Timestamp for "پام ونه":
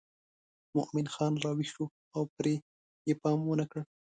3.21-3.65